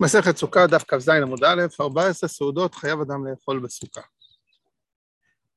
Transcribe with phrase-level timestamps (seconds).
[0.00, 4.00] מסכת סוכה, דף כ"ז עמוד א', 14 סעודות חייב אדם לאכול בסוכה.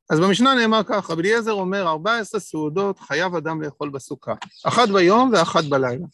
[0.10, 4.34] אז במשנה נאמר כך, רבי אליעזר אומר, 14 סעודות חייב אדם לאכול בסוכה,
[4.64, 6.06] אחת ביום ואחת בלילה.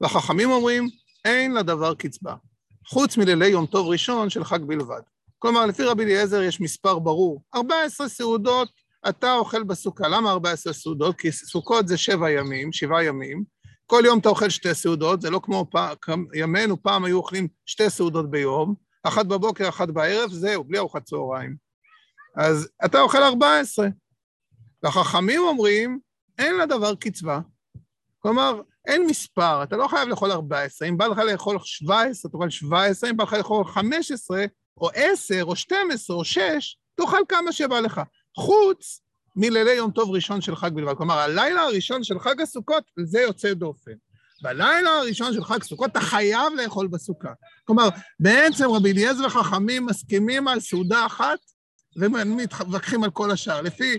[0.00, 0.88] והחכמים אומרים,
[1.24, 2.34] אין לדבר קצבה,
[2.86, 5.00] חוץ מלילי יום טוב ראשון של חג בלבד.
[5.38, 8.68] כלומר, לפי רבי אליעזר יש מספר ברור, 14 סעודות
[9.08, 10.08] אתה אוכל בסוכה.
[10.08, 11.18] למה 14 סעודות?
[11.18, 13.44] כי סוכות זה שבע ימים, שבעה ימים,
[13.90, 17.90] כל יום אתה אוכל שתי סעודות, זה לא כמו פעם, ימינו, פעם היו אוכלים שתי
[17.90, 21.56] סעודות ביום, אחת בבוקר, אחת בערב, זהו, בלי ארוחת צהריים.
[22.36, 23.88] אז אתה אוכל 14.
[24.82, 25.98] והחכמים אומרים,
[26.38, 27.40] אין לדבר קצבה.
[28.18, 33.10] כלומר, אין מספר, אתה לא חייב לאכול 14, אם בא לך לאכול 17, תאכל 17,
[33.10, 34.44] אם בא לך לאכול 15,
[34.80, 38.00] או 10, או 12, או 6, תאכל כמה שבא לך.
[38.36, 39.00] חוץ
[39.40, 40.94] מלילי יום טוב ראשון של חג בלבד.
[40.94, 43.92] כלומר, הלילה הראשון של חג הסוכות, זה יוצא דופן.
[44.42, 47.32] בלילה הראשון של חג סוכות אתה חייב לאכול בסוכה.
[47.64, 47.88] כלומר,
[48.20, 51.38] בעצם רבי אליעזר וחכמים מסכימים על סעודה אחת
[51.96, 53.60] ומתווכחים על כל השאר.
[53.60, 53.98] לפי,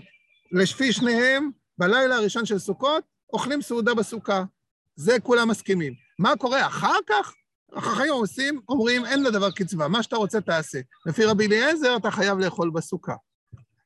[0.52, 4.44] לפי שניהם, בלילה הראשון של סוכות, אוכלים סעודה בסוכה.
[4.96, 5.92] זה כולם מסכימים.
[6.18, 7.34] מה קורה אחר כך?
[7.76, 10.78] החכמים עושים, אומרים, אין לדבר קצבה, מה שאתה רוצה תעשה.
[11.06, 13.14] לפי רבי אליעזר, אתה חייב לאכול בסוכה.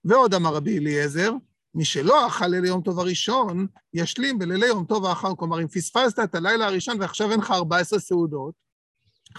[0.04, 1.32] ועוד אמר רבי אליעזר,
[1.74, 5.34] מי שלא אכל לילי יום טוב הראשון, ישלים בלילי יום טוב האחר.
[5.34, 8.54] כלומר, אם פספסת את הלילה הראשון ועכשיו אין לך 14 סעודות,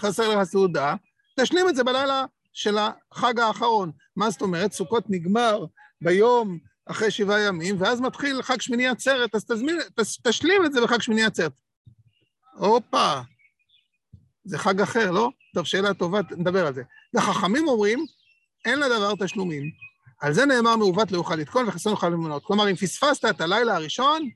[0.00, 0.94] חסר לך סעודה,
[1.40, 3.92] תשלים את זה בלילה של החג האחרון.
[4.16, 4.72] מה זאת אומרת?
[4.72, 5.64] סוכות נגמר
[6.00, 10.80] ביום אחרי שבעה ימים, ואז מתחיל חג שמיני עצרת, אז תזמין, תש, תשלים את זה
[10.80, 11.52] בחג שמיני עצרת.
[12.54, 13.20] הופה,
[14.44, 15.30] זה חג אחר, לא?
[15.54, 16.82] טוב, שאלה טובה, נדבר על זה.
[17.16, 18.06] החכמים אומרים,
[18.64, 19.85] אין לדבר תשלומים.
[20.20, 22.44] על זה נאמר מעוות לא יוכל לתקון וחסר יוכל למנות.
[22.44, 24.28] כלומר, אם פספסת את הלילה הראשון,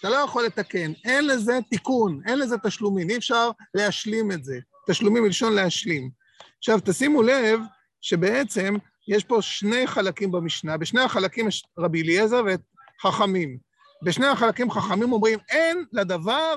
[0.00, 0.92] אתה לא יכול לתקן.
[1.04, 4.58] אין לזה תיקון, אין לזה תשלומים, אי אפשר להשלים את זה.
[4.88, 6.10] תשלומים מלשון להשלים.
[6.58, 7.60] עכשיו, תשימו לב
[8.00, 8.74] שבעצם
[9.08, 12.60] יש פה שני חלקים במשנה, בשני החלקים יש רבי אליעזר ואת
[13.02, 13.58] חכמים.
[14.02, 16.54] בשני החלקים חכמים אומרים, אין לדבר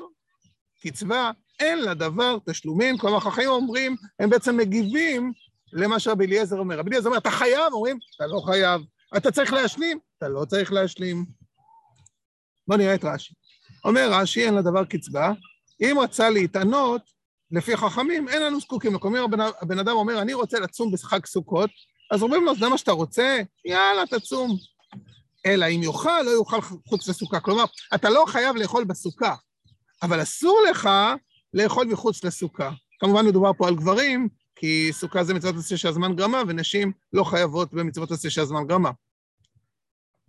[0.84, 5.34] קצבה, אין לדבר תשלומים, כלומר חכמים אומרים, הם בעצם מגיבים
[5.74, 6.80] למה שרבי אליעזר אומר.
[6.80, 7.74] רבי אליעזר אומר, אתה חייב?
[7.74, 8.82] אומרים, אתה לא חייב.
[9.18, 10.00] אתה צריך להשלים?
[10.18, 11.26] אתה לא צריך להשלים.
[12.68, 13.34] בוא נראה את רש"י.
[13.86, 15.32] אומר רש"י, אין לדבר קצבה.
[15.82, 17.02] אם רצה להתענות,
[17.52, 19.00] לפי חכמים, אין לנו זקוקים לו.
[19.00, 19.26] כלומר,
[19.62, 21.70] הבן, אדם אומר, אני רוצה לצום בחג סוכות,
[22.12, 23.40] אז אומרים לו, זה מה שאתה רוצה?
[23.66, 24.58] יאללה, תצום.
[25.46, 27.40] אלא אם יאכל, לא יאכל חוץ לסוכה.
[27.40, 27.64] כלומר,
[27.96, 29.36] אתה לא חייב לאכול בסוכה,
[30.04, 30.90] אבל אסור לך
[31.54, 32.72] לאכול מחוץ לסוכה.
[33.00, 34.30] כמובן מדובר פה על גברים,
[34.62, 38.92] כי סוכה זה מצוות עשה שהזמן גרמה, ונשים לא חייבות במצוות עשה שהזמן גרמה.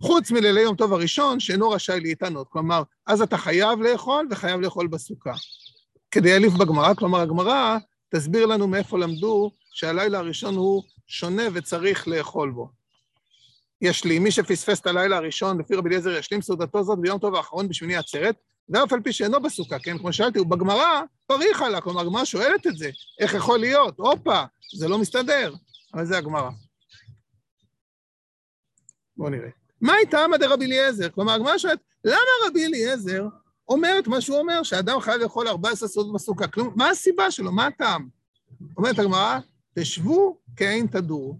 [0.01, 2.47] חוץ מלילי יום טוב הראשון, שאינו רשאי להתענות.
[2.49, 5.33] כלומר, אז אתה חייב לאכול וחייב לאכול בסוכה.
[6.11, 7.77] כדי להליף בגמרא, כלומר, הגמרא
[8.09, 12.69] תסביר לנו מאיפה למדו שהלילה הראשון הוא שונה וצריך לאכול בו.
[13.81, 17.67] ישלים, מי שפספס את הלילה הראשון, לפי רבי אליעזר, ישלים סעודתו זאת ביום טוב האחרון
[17.67, 18.35] בשמיני עצרת,
[18.73, 19.97] ואף על פי שאינו בסוכה, כן?
[19.97, 22.89] כמו שאלתי, הוא בגמרא פריחה לה, כלומר, הגמרא שואלת את זה,
[23.19, 23.97] איך יכול להיות?
[23.97, 24.43] הופה,
[24.75, 25.53] זה לא מסתדר,
[25.93, 26.49] אבל זה הגמרא.
[29.17, 29.49] בואו נראה.
[29.81, 31.09] מה הייתה עמא דרבי אליעזר?
[31.09, 33.27] כלומר, הגמרא שואלת, למה רבי אליעזר
[33.69, 36.47] אומר את מה שהוא אומר, שאדם חייב לאכול 14 סעודות בסוכה?
[36.47, 37.51] כלומר, מה הסיבה שלו?
[37.51, 38.07] מה הטעם?
[38.77, 39.39] אומרת הגמרא,
[39.75, 41.37] תשבו כאין תדורו.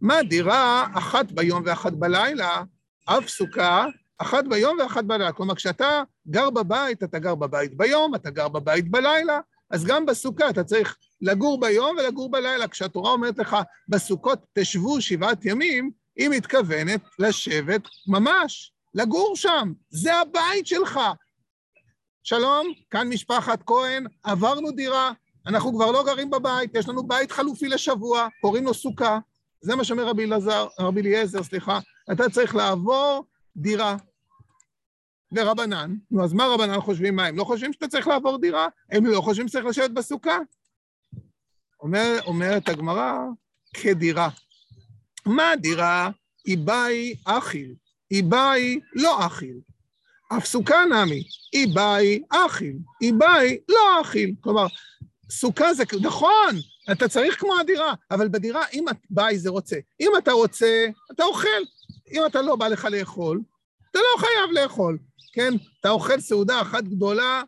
[0.00, 2.62] מה דירה אחת ביום ואחת בלילה,
[3.04, 3.86] אף סוכה
[4.18, 5.32] אחת ביום ואחת בלילה.
[5.32, 9.40] כלומר, כשאתה גר בבית, אתה גר בבית ביום, אתה גר בבית בלילה,
[9.70, 12.68] אז גם בסוכה אתה צריך לגור ביום ולגור בלילה.
[12.68, 13.56] כשהתורה אומרת לך,
[13.88, 19.72] בסוכות תשבו שבעת ימים, היא מתכוונת לשבת ממש, לגור שם.
[19.90, 21.00] זה הבית שלך.
[22.22, 25.12] שלום, כאן משפחת כהן, עברנו דירה,
[25.46, 29.18] אנחנו כבר לא גרים בבית, יש לנו בית חלופי לשבוע, קוראים לו סוכה.
[29.60, 30.06] זה מה שאומר
[30.78, 31.78] רבי אליעזר, סליחה.
[32.12, 33.24] אתה צריך לעבור
[33.56, 33.96] דירה.
[35.32, 37.26] ורבנן, נו אז מה רבנן חושבים מה?
[37.26, 38.68] הם לא חושבים שאתה צריך לעבור דירה?
[38.92, 40.38] הם לא חושבים שצריך לשבת בסוכה?
[41.80, 43.18] אומר, אומרת הגמרא,
[43.74, 44.28] כדירה.
[45.26, 46.10] מה דירה?
[46.44, 47.74] היא באי אכיל,
[48.10, 49.56] היא באי לא אכיל.
[50.38, 51.22] אף סוכה נמי,
[51.52, 54.34] היא באי אכיל, היא באי לא אכיל.
[54.40, 54.66] כלומר,
[55.30, 56.56] סוכה זה, נכון,
[56.92, 61.48] אתה צריך כמו הדירה, אבל בדירה, אם באי זה רוצה, אם אתה רוצה, אתה אוכל.
[62.12, 63.40] אם אתה לא בא לך לאכול,
[63.96, 64.98] אתה לא חייב לאכול,
[65.32, 65.52] כן?
[65.80, 67.42] אתה אוכל סעודה אחת גדולה,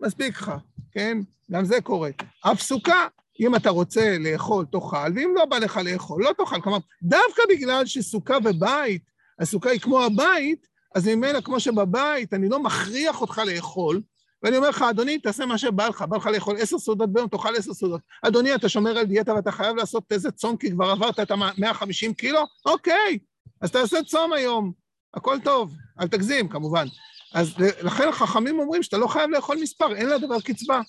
[0.00, 0.52] מספיק לך,
[0.92, 1.18] כן?
[1.50, 2.10] גם זה קורה.
[2.52, 3.06] אף סוכה,
[3.40, 6.60] אם אתה רוצה לאכול, תאכל, ואם לא בא לך לאכול, לא תאכל.
[6.60, 9.02] כלומר, דווקא בגלל שסוכה בבית,
[9.40, 14.00] הסוכה היא כמו הבית, אז ממילא, כמו שבבית, אני לא מכריח אותך לאכול,
[14.42, 17.56] ואני אומר לך, אדוני, תעשה מה שבא לך, בא לך לאכול עשר סעודות ביום, תאכל
[17.56, 18.00] עשר סעודות.
[18.22, 22.14] אדוני, אתה שומר על דיאטה ואתה חייב לעשות איזה צום כי כבר עברת את ה-150
[22.16, 22.40] קילו?
[22.66, 23.18] אוקיי,
[23.60, 24.79] אז תעשה צום היום,
[25.14, 26.86] הכל טוב, אל תגזים כמובן.
[27.34, 30.80] אז לכן חכמים אומרים שאתה לא חייב לאכול מספר, אין לדבר קצבה.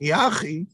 [0.00, 0.64] יא אחי,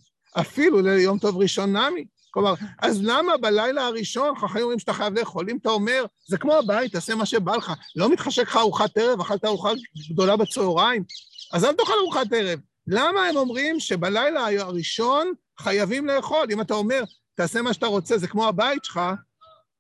[0.41, 2.05] אפילו ליום טוב ראשון נמי.
[2.31, 5.51] כלומר, אז למה בלילה הראשון חכמים אומרים שאתה חייב לאכול?
[5.51, 7.73] אם אתה אומר, זה כמו הבית, תעשה מה שבא לך.
[7.97, 9.71] לא מתחשק לך ארוחת ערב, אכלת ארוחה
[10.11, 11.05] גדולה בצהריים,
[11.53, 12.61] אז אל תאכל ארוחת ערב.
[12.87, 16.47] למה הם אומרים שבלילה הראשון חייבים לאכול?
[16.53, 19.01] אם אתה אומר, תעשה מה שאתה רוצה, זה כמו הבית שלך,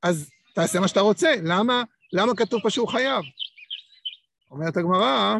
[0.02, 1.34] אז תעשה מה שאתה רוצה.
[1.42, 3.24] למה, למה כתוב פה שהוא חייב?
[4.50, 5.36] אומרת הגמרא,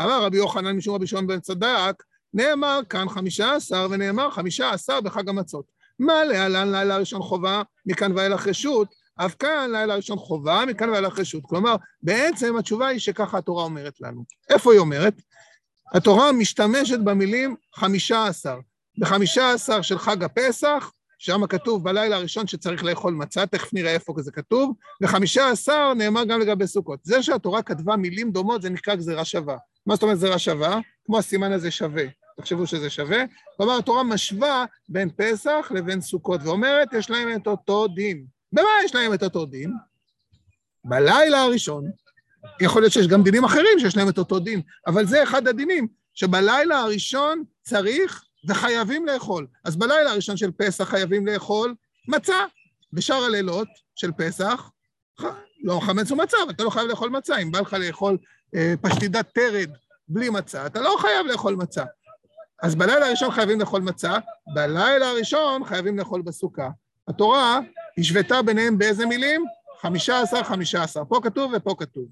[0.00, 2.02] אמר רבי יוחנן משום רבי שמעון בן צדק,
[2.34, 5.64] נאמר כאן חמישה עשר ונאמר חמישה עשר בחג המצות.
[5.98, 11.18] מה להלן לילה ראשון חובה, מכאן ואילך רשות, אף כאן לילה ראשון חובה, מכאן ואילך
[11.18, 11.42] רשות.
[11.46, 14.24] כלומר, בעצם התשובה היא שככה התורה אומרת לנו.
[14.50, 15.14] איפה היא אומרת?
[15.94, 18.58] התורה משתמשת במילים חמישה עשר.
[18.98, 20.92] בחמישה עשר של חג הפסח,
[21.22, 26.24] שם כתוב בלילה הראשון שצריך לאכול מצה, תכף נראה איפה זה כתוב, וחמישה עשר נאמר
[26.24, 27.00] גם לגבי סוכות.
[27.02, 29.56] זה שהתורה כתבה מילים דומות זה נקרא גזירה שווה.
[29.86, 30.78] מה זאת אומרת גזירה שווה?
[31.06, 32.04] כמו הסימן הזה שווה.
[32.36, 33.24] תחשבו שזה שווה.
[33.56, 38.24] כלומר, התורה משווה בין פסח לבין סוכות, ואומרת, יש להם את אותו דין.
[38.52, 39.72] במה יש להם את אותו דין?
[40.84, 41.90] בלילה הראשון,
[42.60, 45.88] יכול להיות שיש גם דינים אחרים שיש להם את אותו דין, אבל זה אחד הדינים,
[46.14, 49.46] שבלילה הראשון צריך וחייבים לאכול.
[49.64, 51.74] אז בלילה הראשון של פסח חייבים לאכול
[52.08, 52.44] מצה.
[52.92, 54.70] בשאר הלילות של פסח,
[55.62, 57.36] לא חמץ ומצה, אבל אתה לא חייב לאכול מצה.
[57.36, 58.18] אם בא לך לאכול
[58.54, 59.70] אה, פשטידת תרד
[60.08, 61.84] בלי מצה, אתה לא חייב לאכול מצה.
[62.62, 64.18] אז בלילה הראשון חייבים לאכול מצה,
[64.54, 66.68] בלילה הראשון חייבים לאכול בסוכה.
[67.08, 67.60] התורה
[67.98, 69.44] השוותה ביניהם באיזה מילים?
[69.80, 71.02] חמישה עשר, חמישה עשר.
[71.08, 72.04] פה כתוב ופה כתוב.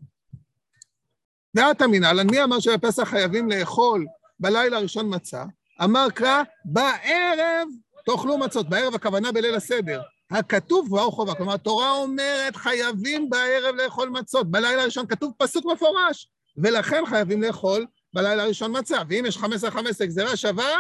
[1.56, 4.06] דעת המינהלן, מי אמר שבפסח חייבים לאכול
[4.40, 5.44] בלילה הראשון מצה?
[5.84, 7.69] אמר קרא, בערב
[8.06, 8.69] תאכלו מצות.
[8.69, 10.02] בערב הכוונה בליל הסדר.
[10.30, 11.34] הכתוב כבר חובה.
[11.34, 14.50] כלומר, התורה אומרת, חייבים בערב לאכול מצות.
[14.50, 18.98] בלילה הראשון כתוב פסוק מפורש, ולכן חייבים לאכול בלילה הראשון מצה.
[19.08, 20.76] ואם יש חמש עשרה חמש עשרה גזירה שווה,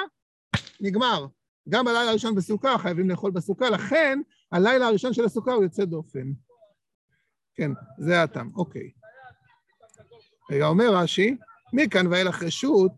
[0.80, 1.26] נגמר.
[1.68, 4.18] גם בלילה הראשון בסוכה חייבים לאכול בסוכה, לכן
[4.52, 6.32] הלילה הראשון של הסוכה הוא יוצא דופן.
[7.54, 8.90] כן, זה הטעם, אוקיי.
[10.50, 11.36] רגע, אומר רש"י,
[11.72, 12.92] מכאן ואילך רשות,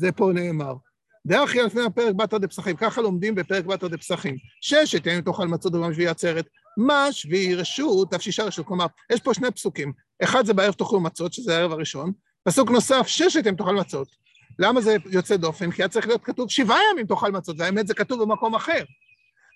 [0.00, 0.74] זה פה נאמר.
[1.26, 4.36] דרך יהיה לפני הפרק בתר דפסחים, ככה לומדים בפרק בתר דפסחים.
[4.60, 8.66] ששת ימים תאכל מצות וגם שביעי עצרת, מה שביעי רשות, אף שישה רשות.
[8.66, 9.92] כלומר, יש פה שני פסוקים.
[10.22, 12.12] אחד זה בערב תאכלו מצות, שזה הערב הראשון,
[12.44, 14.08] פסוק נוסף, ששת ימים תאכל מצות.
[14.58, 15.70] למה זה יוצא דופן?
[15.70, 18.84] כי היה צריך להיות כתוב שבעה ימים תאכל מצות, והאמת זה כתוב במקום אחר.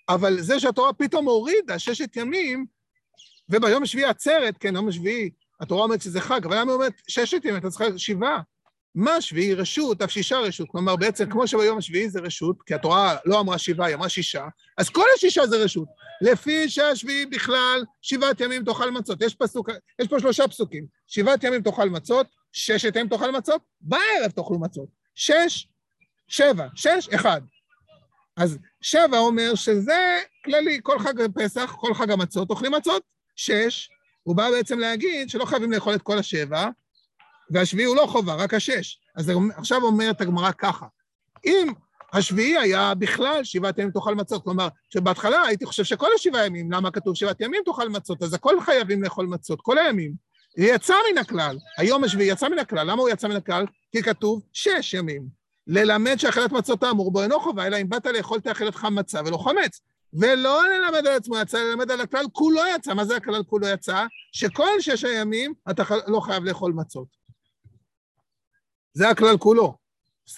[0.09, 2.65] אבל זה שהתורה פתאום הורידה ששת ימים,
[3.49, 7.45] וביום השביעי עצרת, כן, יום השביעי, התורה אומרת שזה חג, אבל למה היא אומרת ששת
[7.45, 8.41] ימים, אתה צריך שבעה?
[8.95, 10.67] מה שביעי רשות, אף שישה רשות.
[10.69, 14.47] כלומר, בעצם כמו שביום השביעי זה רשות, כי התורה לא אמרה שבעה, היא אמרה שישה,
[14.77, 15.87] אז כל השישה זה רשות.
[16.21, 19.21] לפי שהשביעי בכלל, שבעת ימים תאכל מצות.
[19.21, 19.69] יש, פסוק,
[19.99, 20.85] יש פה שלושה פסוקים.
[21.07, 24.89] שבעת ימים תאכל מצות, ששת ימים תאכל מצות, בערב תאכלו מצות.
[25.15, 25.67] שש,
[26.27, 27.41] שבע, שש, אחד.
[28.37, 33.03] אז שבע אומר שזה כללי, כל חג הפסח, כל חג המצות, אוכלים מצות.
[33.35, 33.89] שש,
[34.23, 36.69] הוא בא בעצם להגיד שלא חייבים לאכול את כל השבע,
[37.51, 38.99] והשביעי הוא לא חובה, רק השש.
[39.15, 40.85] אז עכשיו אומרת הגמרא ככה,
[41.45, 41.73] אם
[42.13, 46.91] השביעי היה בכלל שבעת ימים תאכל מצות, כלומר, שבהתחלה הייתי חושב שכל השבעה ימים, למה
[46.91, 50.13] כתוב שבעת ימים תאכל מצות, אז הכל חייבים לאכול מצות, כל הימים.
[50.57, 53.65] זה יצא מן הכלל, היום השביעי יצא מן הכלל, למה הוא יצא מן הכלל?
[53.91, 55.45] כי כתוב שש ימים.
[55.67, 59.37] ללמד שאכילת מצות האמור בו אינו חובה, אלא אם באת לאכול תאכל אותך מצה ולא
[59.37, 59.81] חמץ.
[60.13, 62.93] ולא ללמד על עצמו יצא, ללמד על הכלל כולו יצא.
[62.93, 64.05] מה זה הכלל כולו יצא?
[64.31, 67.07] שכל שש הימים אתה לא חייב לאכול מצות.
[68.95, 69.77] זה הכלל כולו.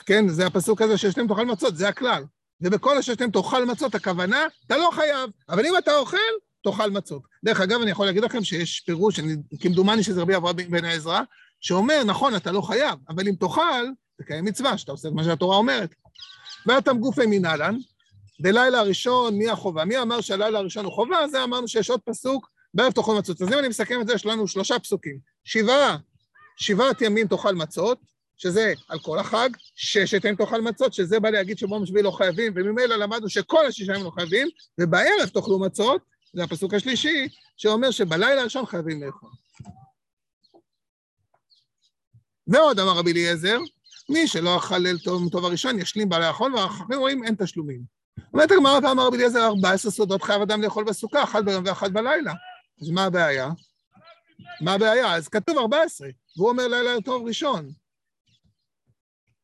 [0.06, 2.24] כן, זה הפסוק הזה ששתיהם תאכל מצות, זה הכלל.
[2.62, 5.30] ובכל הששתיהם תאכל מצות, הכוונה, אתה לא חייב.
[5.50, 6.18] אבל אם אתה אוכל,
[6.64, 7.22] תאכל מצות.
[7.46, 9.20] דרך אגב, אני יכול להגיד לכם שיש פירוש,
[9.60, 11.22] כמדומני שזה רבי אברהם בן העזרא,
[11.60, 13.86] שאומר, נכון, אתה לא חייב, אבל אם תאכל,
[14.22, 15.96] תקיים מצווה, שאתה עושה את מה שהתורה אומרת.
[16.66, 17.76] ואתם גופי מנהלן,
[18.40, 19.86] בלילה הראשון, מי החובה?
[19.86, 21.28] מי אמר שהלילה הראשון הוא חובה?
[21.28, 23.42] זה אמרנו שיש עוד פסוק, בערב תאכל מצות.
[23.42, 25.18] אז אם אני מסכם את זה, יש לנו שלושה פסוקים.
[25.44, 25.98] שבעה,
[26.58, 28.00] שבעת ימים תאכל מצות,
[28.38, 32.54] שזה על כל החג, ששת ימים תאכל מצות, שזה בא להגיד שביום שביעי לא חייבים,
[32.56, 34.48] וממילא למדנו שכל השישה ימים לא חייבים,
[34.80, 36.02] ובערב תאכלו מצות,
[36.34, 37.28] זה הפסוק השלישי,
[37.58, 39.30] שאומר שבלילה הראשון חייבים לאכול.
[42.48, 43.58] ועוד אמר רבי אליעזר,
[44.10, 47.82] מי שלא אכל ליל טוב, טוב הראשון ישלים בעלי החול, והחכמים רואים אין תשלומים.
[48.34, 52.34] אומרת הגמרא ואמר רבי אליעזר, 14 סודות חייב אדם לאכול בסוכה, אחת ביום ואחת בלילה.
[52.82, 53.50] אז מה הבעיה?
[54.62, 55.16] מה הבעיה?
[55.16, 57.72] אז כתוב 14, והוא אומר לילה טוב ראשון.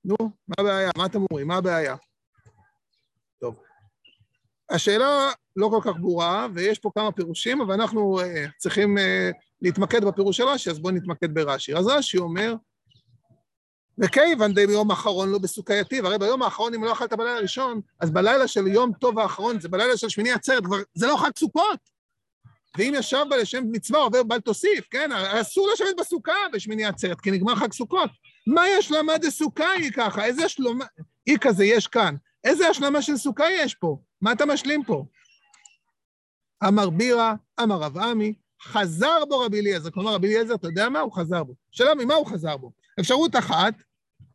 [0.06, 0.90] נו, מה הבעיה?
[0.98, 1.48] מה אתם אומרים?
[1.48, 1.96] מה הבעיה?
[3.40, 3.56] טוב.
[4.70, 8.24] השאלה לא כל כך ברורה, ויש פה כמה פירושים, אבל אנחנו uh,
[8.58, 9.02] צריכים uh,
[9.62, 11.76] להתמקד בפירוש של רש"י, אז בואו נתמקד ברש"י.
[11.76, 12.56] אז רש"י אומר,
[13.98, 17.82] וכיוון די ביום האחרון לא בסוכה יתיב, הרי ביום האחרון אם לא אכלת בלילה הראשון,
[18.00, 21.32] אז בלילה של יום טוב האחרון, זה בלילה של שמיני עצרת, כבר זה לא חג
[21.38, 21.80] סוכות.
[22.78, 25.12] ואם ישב בה לשם מצווה, עובר בל תוסיף, כן?
[25.12, 28.10] אסור לשבת בסוכה בשמיני עצרת, כי נגמר חג סוכות.
[28.48, 30.26] מה יש השלמה דסוכה היא ככה?
[30.26, 30.86] איזה השלמה...
[31.28, 32.16] אי כזה יש כאן.
[32.44, 33.98] איזה השלמה של סוכה יש פה?
[34.22, 35.06] מה אתה משלים פה?
[36.68, 38.34] אמר בירה, אמר רב עמי,
[38.64, 39.90] חזר בו רבי אליעזר.
[39.90, 41.00] כלומר, רבי אליעזר, אתה יודע מה?
[41.00, 41.56] הוא חזר בו.
[41.72, 42.72] שאלה ממה הוא חזר בו?
[43.00, 43.74] אפשרות אחת,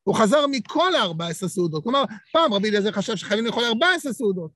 [0.03, 1.83] הוא חזר מכל ה-14 סעודות.
[1.83, 4.51] כלומר, פעם רבי אליעזר חשב שחייבים לאכול 14 סעודות.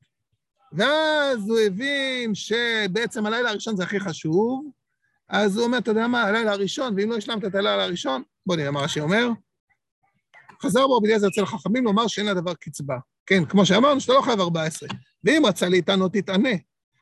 [0.73, 4.71] ואז הוא הבין שבעצם הלילה הראשון זה הכי חשוב,
[5.33, 8.57] אז הוא אומר, אתה יודע מה, הלילה הראשון, ואם לא השלמת את הלילה הראשון, בוא
[8.57, 9.29] נראה מה רש"י אומר.
[10.63, 12.97] חזר בו רבי אליעזר אצל החכמים לומר שאין לדבר קצבה.
[13.27, 14.89] כן, כמו שאמרנו, שאתה לא חייב 14.
[15.25, 16.51] ואם רצה להתענות, תתענה.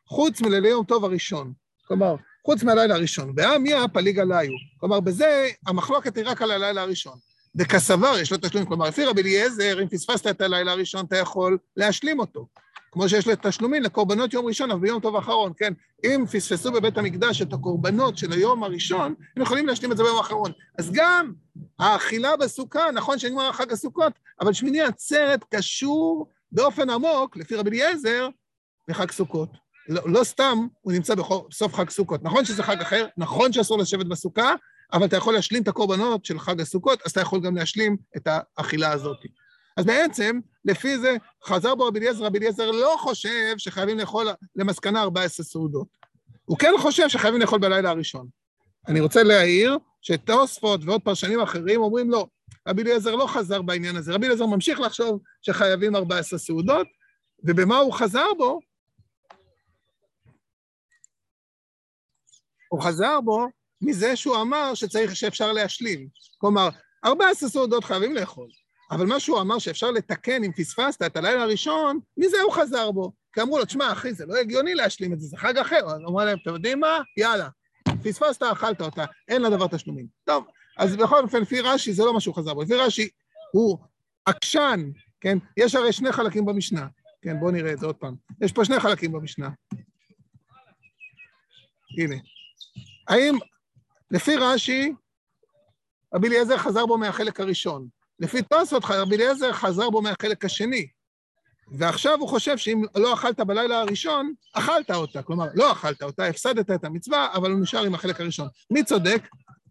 [0.06, 1.52] חוץ מלילי יום טוב הראשון.
[1.87, 3.34] כלומר, חוץ מהלילה הראשון.
[3.34, 4.40] בעמיה פליג עליו.
[4.76, 7.18] כלומר, בזה המחלוקת היא רק על הלילה הראשון.
[7.54, 8.68] וכסבר יש לו תשלומים.
[8.68, 12.46] כלומר, לפי רבי אליעזר, אם פספסת את הלילה הראשון, אתה יכול להשלים אותו.
[12.92, 15.73] כמו שיש לתשלומים לקורבנות יום ראשון, אבל ביום טוב האחרון, כן?
[16.04, 20.16] אם פספסו בבית המקדש את הקורבנות של היום הראשון, הם יכולים להשלים את זה ביום
[20.16, 20.52] האחרון.
[20.78, 21.32] אז גם
[21.78, 28.28] האכילה בסוכה, נכון שנגמר חג הסוכות, אבל שמיני עצרת קשור באופן עמוק, לפי רבי אליעזר,
[28.88, 29.50] לחג סוכות.
[29.88, 32.23] לא, לא סתם הוא נמצא בסוף חג סוכות.
[32.23, 34.54] נכון שזה חג אחר, נכון שאסור לשבת בסוכה,
[34.92, 38.28] אבל אתה יכול להשלים את הקורבנות של חג הסוכות, אז אתה יכול גם להשלים את
[38.56, 39.18] האכילה הזאת.
[39.80, 45.02] אז בעצם, לפי זה, חזר בו רבי אליעזר, רבי אליעזר לא חושב שחייבים לאכול למסקנה
[45.02, 45.88] 14 סעודות.
[46.44, 48.28] הוא כן חושב שחייבים לאכול בלילה הראשון.
[48.88, 52.26] אני רוצה להעיר שתוספות ועוד פרשנים אחרים אומרים לא,
[52.68, 56.87] רבי אליעזר לא חזר בעניין הזה, רבי אליעזר ממשיך לחשוב שחייבים 14 סעודות,
[57.44, 58.60] ובמה הוא חזר בו?
[62.68, 63.46] הוא חזר בו
[63.82, 66.08] מזה שהוא אמר שצריך, שאפשר להשלים.
[66.38, 66.68] כלומר,
[67.04, 68.49] 14 סעודות חייבים לאכול.
[68.90, 73.12] אבל מה שהוא אמר שאפשר לתקן אם פספסת את הלילה הראשון, מזה הוא חזר בו.
[73.32, 75.87] כי אמרו לו, תשמע, אחי, זה לא הגיוני להשלים את זה, זה חג אחר.
[75.87, 76.99] אז אמרו להם, אתם יודעים מה?
[77.16, 77.49] יאללה,
[78.02, 80.06] פספסת, אכלת אותה, אין לדבר תשלומים.
[80.25, 80.44] טוב,
[80.78, 82.62] אז בכל אופן, לפי רש"י זה לא מה שהוא חזר בו.
[82.62, 83.09] לפי רש"י
[83.52, 83.78] הוא
[84.26, 85.38] עקשן, כן?
[85.56, 86.87] יש הרי שני חלקים במשנה.
[87.23, 88.14] כן, בואו נראה את זה עוד פעם.
[88.40, 89.49] יש פה שני חלקים במשנה.
[91.99, 92.16] הנה.
[93.09, 93.38] האם,
[94.11, 94.92] לפי רש"י,
[96.14, 98.00] רבי אליעזר חזר בו מהחלק הראשון.
[98.20, 100.88] לפי תוספות רבי אליעזר חזר בו מהחלק השני.
[101.72, 105.22] ועכשיו הוא חושב שאם לא אכלת בלילה הראשון, אכלת אותה.
[105.22, 108.48] כלומר, לא אכלת אותה, הפסדת את המצווה, אבל הוא נשאר עם החלק הראשון.
[108.70, 109.28] מי צודק?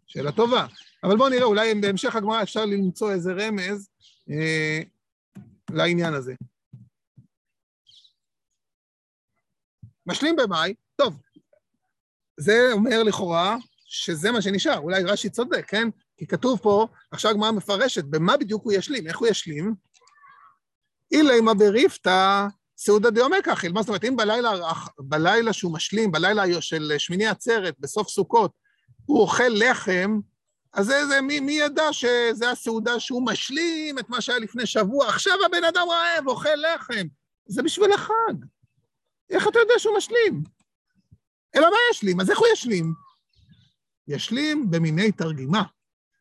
[0.08, 0.66] שאלה טובה.
[1.04, 3.90] אבל בואו נראה, אולי בהמשך הגמרא אפשר למצוא איזה רמז
[4.30, 4.82] אה,
[5.70, 6.34] לעניין הזה.
[10.06, 11.22] משלים במאי, טוב,
[12.38, 15.88] זה אומר לכאורה שזה מה שנשאר, אולי רש"י צודק, כן?
[16.20, 19.76] כי כתוב פה, עכשיו הגמרא מפרשת, במה בדיוק הוא ישלים, איך הוא ישלים?
[21.12, 22.48] אילי מה בריפתא
[22.78, 23.72] סעודה דיומי כחיל.
[23.72, 24.52] מה זאת אומרת, אם בלילה,
[25.00, 28.52] בלילה שהוא משלים, בלילה של שמיני עצרת, בסוף סוכות,
[29.06, 30.20] הוא אוכל לחם,
[30.74, 35.08] אז זה, זה, מי, מי ידע שזה הסעודה שהוא משלים את מה שהיה לפני שבוע?
[35.08, 37.08] עכשיו הבן אדם רעב, אוכל לחם.
[37.46, 38.46] זה בשביל החג.
[39.30, 40.44] איך אתה יודע שהוא משלים?
[41.56, 42.20] אלא מה ישלים?
[42.20, 42.94] אז איך הוא ישלים?
[44.08, 45.64] ישלים במיני תרגימה.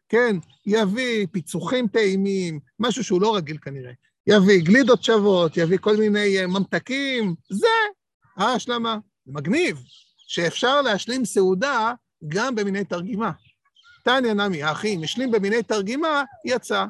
[0.09, 0.37] כן,
[0.67, 3.93] יביא פיצוחים טעימים, משהו שהוא לא רגיל כנראה.
[4.27, 7.67] יביא גלידות שוות, יביא כל מיני אה, ממתקים, זה
[8.37, 8.99] ההשלמה.
[9.27, 9.83] מגניב,
[10.17, 11.93] שאפשר להשלים סעודה
[12.29, 13.31] גם במיני תרגימה.
[14.05, 16.85] תניא נמי, האחי, משלים במיני תרגימה, יצא.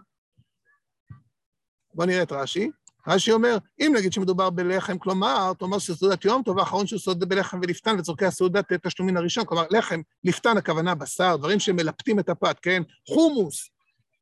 [1.95, 2.71] בואו נראה את רש"י.
[3.09, 7.27] רש"י אומר, אם נגיד שמדובר בלחם, כלומר, אתה אומר שסעודת יום טוב, האחרון שהוא סעודה
[7.27, 12.57] בלחם ולפתן לצורכי הסעודת תשלומין הראשון, כלומר, לחם, לפתן, הכוונה בשר, דברים שמלפתים את הפת,
[12.62, 12.83] כן?
[13.09, 13.71] חומוס.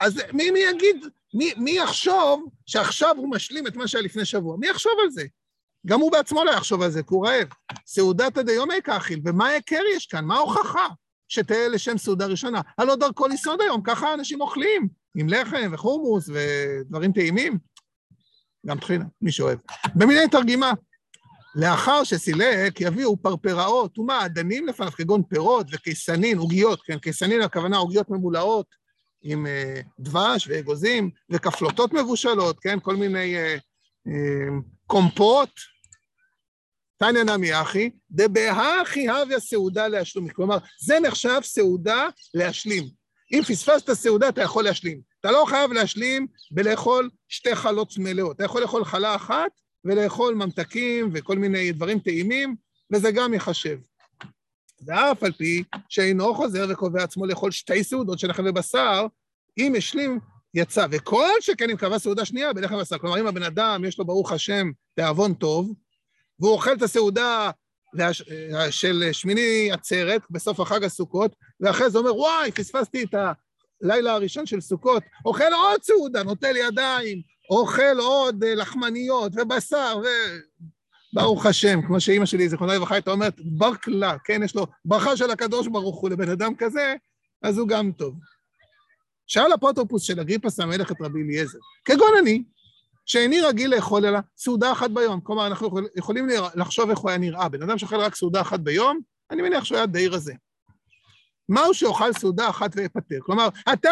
[0.01, 4.57] אז מי, מי יגיד, מי, מי יחשוב שעכשיו הוא משלים את מה שהיה לפני שבוע?
[4.57, 5.25] מי יחשוב על זה?
[5.87, 7.49] גם הוא בעצמו לא יחשוב על זה, כי הוא רעב.
[7.87, 10.25] סעודת הדיומי כאכיל, ומה ההיכר יש כאן?
[10.25, 10.87] מה ההוכחה
[11.29, 12.61] שתהיה לשם סעודה ראשונה?
[12.79, 17.59] הלא דרכו לסעוד היום, ככה אנשים אוכלים, עם לחם וחומוס ודברים טעימים.
[18.67, 19.59] גם טחינה, מי שאוהב.
[19.95, 20.73] במיני תרגימה.
[21.59, 28.67] לאחר שסילק, יביאו פרפראות ומעדנים לפניו, כגון פירות וקיסנין, עוגיות, כן, קיסנין הכוונה עוגיות ממולאות
[29.23, 33.61] עם uh, דבש ואגוזים, וכפלוטות מבושלות, כן, כל מיני uh,
[34.09, 34.11] uh,
[34.87, 35.51] קומפות,
[36.99, 40.29] תניא נמי אחי, דבהכי הוויה סעודה להשלים.
[40.29, 42.89] כלומר, זה נחשב סעודה להשלים.
[43.33, 45.01] אם פספסת סעודה, אתה יכול להשלים.
[45.21, 48.37] אתה לא חייב להשלים בלאכול שתי חלות מלאות.
[48.37, 49.51] אתה יכול לאכול חלה אחת
[49.85, 52.57] ולאכול ממתקים וכל מיני דברים טעימים,
[52.93, 53.79] וזה גם ייחשב.
[54.87, 59.07] ואף על פי שאינו חוזר וקובע עצמו לאכול שתי סעודות של לחם ובשר,
[59.59, 60.21] אם השלים,
[60.55, 60.87] יצא.
[60.91, 62.99] וכל שכן אם קבע סעודה שנייה בלחם ובשר.
[62.99, 65.75] כלומר, אם הבן אדם, יש לו ברוך השם תיאבון טוב,
[66.41, 67.51] והוא אוכל את הסעודה
[68.71, 73.15] של שמיני עצרת בסוף החג הסוכות, ואחרי זה אומר, וואי, פספסתי את
[73.83, 80.07] הלילה הראשון של סוכות, אוכל עוד סעודה, נוטל ידיים, אוכל עוד אה, לחמניות ובשר, ו...
[81.13, 85.31] ברוך השם, כמו שאימא שלי, זיכרונה לברכה, הייתה אומרת, ברקלה, כן, יש לו ברכה של
[85.31, 86.95] הקדוש ברוך הוא לבן אדם כזה,
[87.43, 88.15] אז הוא גם טוב.
[89.27, 92.43] שאל אפוטרופוס של אגריפס המלך את רבי אליעזר, כגון אני,
[93.07, 95.21] שאיני רגיל לאכול אלא סעודה אחת ביום.
[95.21, 97.49] כלומר, אנחנו יכולים לחשוב איך הוא היה נראה.
[97.49, 100.33] בן אדם שאוכל רק סעודה אחת ביום, אני מניח שהוא היה די רזה.
[101.49, 103.19] מהו שאוכל סעודה אחת ויפטר?
[103.21, 103.91] כלומר, אתה,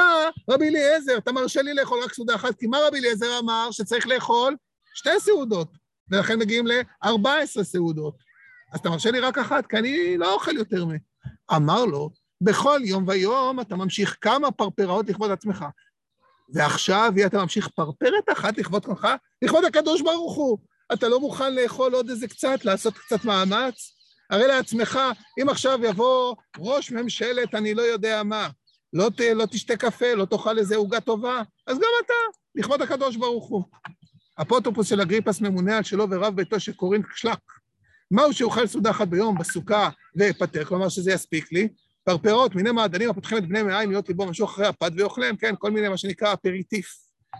[0.51, 3.69] רבי אליעזר, אתה מרשה לי לאכול רק סעודה אחת, כי מה רבי אליעזר אמר?
[3.71, 4.57] שצריך לאכול
[4.95, 5.69] שתי סעודות,
[6.11, 8.15] ולכן מגיעים ל-14 סעודות.
[8.73, 10.91] אז אתה מרשה לי רק אחת, כי אני לא אוכל יותר מ...
[11.57, 15.65] אמר לו, בכל יום ויום אתה ממשיך כמה פרפראות לכבוד עצמך.
[16.49, 20.59] ועכשיו אתה ממשיך פרפרת אחת לכבוד כוחך, לכבוד הקדוש ברוך הוא.
[20.93, 23.95] אתה לא מוכן לאכול עוד איזה קצת, לעשות קצת מאמץ?
[24.31, 24.99] הרי לעצמך,
[25.43, 28.49] אם עכשיו יבוא ראש ממשלת אני לא יודע מה,
[28.93, 32.15] לא, ת, לא תשתה קפה, לא תאכל איזה עוגה טובה, אז גם אתה,
[32.55, 33.63] לכבוד הקדוש ברוך הוא.
[34.43, 37.39] אפוטרופוס של אגריפס ממונה על שלו ורב ביתו שקוראים שלק.
[38.11, 41.69] מהו שאוכל סעודה אחת ביום בסוכה ואפטר, כלומר שזה יספיק לי,
[42.05, 45.71] פרפרות, מיני מעדנים הפותחים את בני מעיים להיות ליבו משוך אחרי הפת ואוכליהם, כן, כל
[45.71, 46.97] מיני מה שנקרא אפריטיף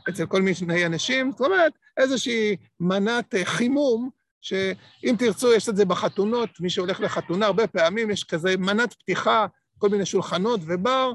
[0.09, 5.85] אצל כל מיני אנשים, זאת אומרת, איזושהי מנת אה, חימום, שאם תרצו, יש את זה
[5.85, 9.47] בחתונות, מי שהולך לחתונה, הרבה פעמים יש כזה מנת פתיחה,
[9.79, 11.13] כל מיני שולחנות ובר,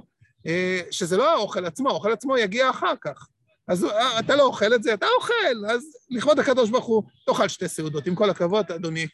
[0.48, 3.27] אה, שזה לא האוכל עצמו, האוכל עצמו יגיע אחר כך.
[3.68, 7.48] אז אה, אתה לא אוכל את זה, אתה אוכל, אז לכבוד הקדוש ברוך הוא, תאכל
[7.48, 9.08] שתי סעודות, עם כל הכבוד, אדוני.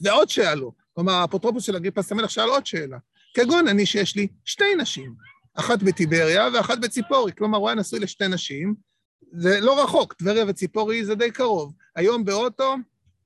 [0.00, 2.98] ועוד שאלו, כלומר, האפוטרופוס של אגריפס המלך שאל עוד שאלה.
[3.36, 5.14] כגון אני שיש לי שתי נשים,
[5.54, 8.74] אחת בטיבריה ואחת בציפורי, כלומר הוא היה נשוי לשתי נשים,
[9.32, 11.74] זה לא רחוק, טבריה וציפורי זה די קרוב.
[11.96, 12.74] היום באוטו,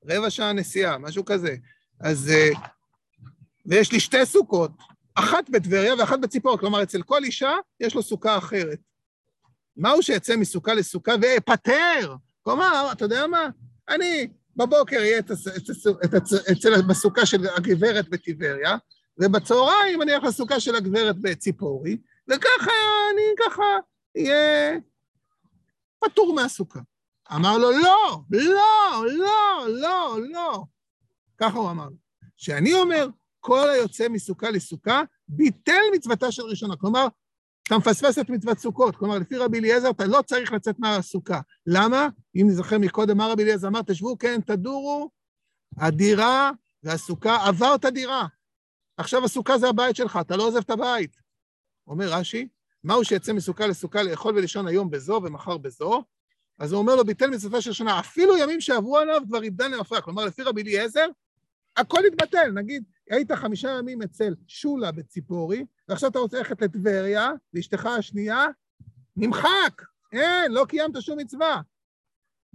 [0.05, 1.55] רבע שעה נסיעה, משהו כזה.
[1.99, 2.29] אז...
[2.29, 2.49] אה,
[3.65, 4.71] ויש לי שתי סוכות,
[5.15, 8.79] אחת בטבריה ואחת בציפורי, כלומר אצל כל אישה יש לו סוכה אחרת.
[9.77, 12.15] מהו שיצא מסוכה לסוכה ואפטר?
[12.41, 13.49] כלומר, אתה יודע מה?
[13.89, 15.21] אני בבוקר אהיה
[16.87, 18.77] בסוכה של הגברת בטבריה,
[19.19, 21.97] ובצהריים אני אלך לסוכה של הגברת בציפורי,
[22.27, 22.71] וככה
[23.13, 23.63] אני ככה
[24.17, 24.79] אהיה
[25.99, 26.79] פטור מהסוכה.
[27.35, 30.63] אמר לו, לא, לא, לא, לא, לא.
[31.37, 31.87] ככה הוא אמר.
[32.37, 33.07] שאני אומר,
[33.39, 36.75] כל היוצא מסוכה לסוכה, ביטל מצוותה של ראשונה.
[36.75, 37.07] כלומר,
[37.67, 38.95] אתה מפספס את מצוות סוכות.
[38.95, 41.39] כלומר, לפי רבי אליעזר, אתה לא צריך לצאת מהסוכה.
[41.67, 42.07] למה?
[42.35, 43.81] אם נזכר מקודם, מה רבי אליעזר אמר?
[43.81, 45.09] תשבו, כן, תדורו,
[45.77, 46.51] הדירה
[46.83, 48.27] והסוכה עבר את הדירה.
[49.01, 51.17] עכשיו הסוכה זה הבית שלך, אתה לא עוזב את הבית.
[51.87, 52.47] אומר רש"י,
[52.83, 56.03] מהו שיצא מסוכה לסוכה לאכול ולישון היום בזו ומחר בזו?
[56.59, 60.01] אז הוא אומר לו, ביטל מצווה של שנה, אפילו ימים שעברו עליו כבר איבדן למפרע.
[60.01, 61.05] כלומר, לפי רבי אליעזר,
[61.77, 62.51] הכל התבטל.
[62.51, 68.45] נגיד, היית חמישה ימים אצל שולה בציפורי, ועכשיו אתה רוצה ללכת לטבריה, לאשתך השנייה,
[69.15, 69.81] נמחק.
[70.13, 71.61] אין, לא קיימת שום מצווה.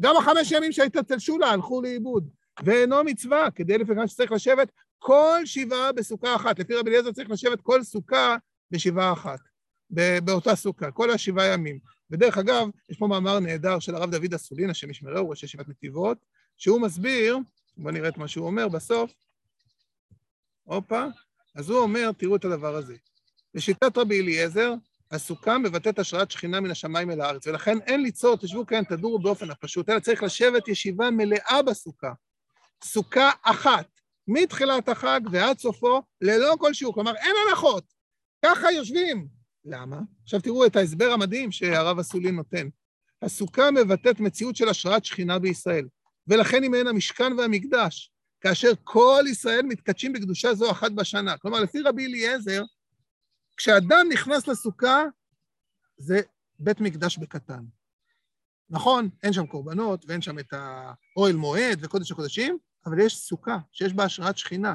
[0.00, 2.28] גם החמש ימים שהיית אצל שולה הלכו לאיבוד.
[2.64, 6.58] ואינו מצווה, כדי לפי שצריך לשבת כל שבעה בסוכה אחת.
[6.58, 8.36] לפי רבי אליעזר צריך לשבת כל סוכה
[8.70, 9.40] בשבעה אחת,
[9.90, 11.78] באותה סוכה, כל השבעה ימים.
[12.10, 16.18] ודרך אגב, יש פה מאמר נהדר של הרב דוד אסולין, השם ישמרהו, ראש ישיבת נתיבות,
[16.56, 17.38] שהוא מסביר,
[17.76, 19.10] בואו נראה את מה שהוא אומר בסוף,
[20.64, 21.04] הופה,
[21.54, 22.96] אז הוא אומר, תראו את הדבר הזה.
[23.54, 24.74] לשיטת רבי אליעזר,
[25.10, 29.50] הסוכה מבטאת השראת שכינה מן השמיים אל הארץ, ולכן אין ליצור, תשבו כאן, תדורו באופן
[29.50, 32.12] הפשוט, אלא צריך לשבת ישיבה מלאה בסוכה.
[32.84, 33.95] סוכה אחת,
[34.28, 36.94] מתחילת החג ועד סופו, ללא כל שיעור.
[36.94, 37.84] כלומר, אין הנחות.
[38.44, 39.28] ככה יושבים.
[39.64, 40.00] למה?
[40.22, 42.68] עכשיו תראו את ההסבר המדהים שהרב אסולין נותן.
[43.22, 45.88] הסוכה מבטאת מציאות של השראת שכינה בישראל,
[46.28, 51.38] ולכן היא מעין המשכן והמקדש, כאשר כל ישראל מתקדשים בקדושה זו אחת בשנה.
[51.38, 52.62] כלומר, לפי רבי אליעזר,
[53.56, 55.04] כשאדם נכנס לסוכה,
[55.96, 56.20] זה
[56.58, 57.64] בית מקדש בקטן.
[58.70, 63.92] נכון, אין שם קורבנות, ואין שם את האוהל מועד וקודש הקודשים, אבל יש סוכה שיש
[63.92, 64.74] בה השראת שכינה,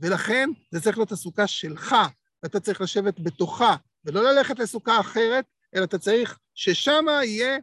[0.00, 1.96] ולכן זה צריך להיות הסוכה שלך,
[2.42, 7.58] ואתה צריך לשבת בתוכה, ולא ללכת לסוכה אחרת, אלא אתה צריך ששם יהיה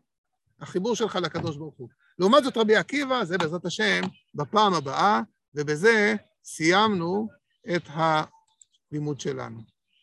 [0.59, 1.89] החיבור שלך לקדוש ברוך הוא.
[2.19, 4.01] לעומת זאת רבי עקיבא, זה בעזרת השם,
[4.35, 5.21] בפעם הבאה,
[5.55, 7.27] ובזה סיימנו
[7.75, 9.70] את הלימוד שלנו.